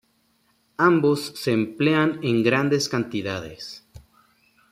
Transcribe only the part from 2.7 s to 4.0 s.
cantidades.